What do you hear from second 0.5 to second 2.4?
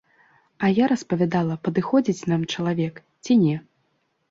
А я распавядала падыходзіць